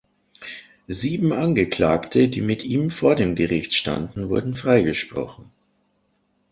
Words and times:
Sieben 0.87 1.31
Angeklagte, 1.31 2.27
die 2.27 2.41
mit 2.41 2.63
ihm 2.63 2.89
vor 2.89 3.13
dem 3.13 3.35
Gericht 3.35 3.75
standen, 3.75 4.29
wurden 4.29 4.55
freigesprochen. 4.55 5.51